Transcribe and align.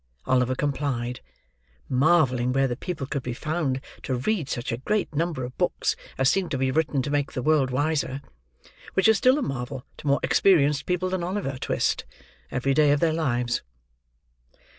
Oliver 0.25 0.55
complied; 0.55 1.19
marvelling 1.87 2.51
where 2.51 2.67
the 2.67 2.75
people 2.75 3.05
could 3.05 3.21
be 3.21 3.35
found 3.35 3.79
to 4.01 4.15
read 4.15 4.49
such 4.49 4.71
a 4.71 4.77
great 4.77 5.13
number 5.13 5.43
of 5.43 5.55
books 5.59 5.95
as 6.17 6.27
seemed 6.27 6.49
to 6.49 6.57
be 6.57 6.71
written 6.71 7.03
to 7.03 7.11
make 7.11 7.33
the 7.33 7.43
world 7.43 7.69
wiser. 7.69 8.19
Which 8.95 9.07
is 9.07 9.19
still 9.19 9.37
a 9.37 9.43
marvel 9.43 9.85
to 9.97 10.07
more 10.07 10.19
experienced 10.23 10.87
people 10.87 11.11
than 11.11 11.23
Oliver 11.23 11.59
Twist, 11.61 12.05
every 12.49 12.73
day 12.73 12.89
of 12.91 12.99
their 12.99 13.13
lives. 13.13 13.61